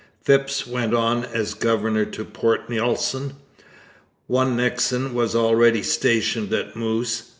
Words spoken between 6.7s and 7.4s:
Moose.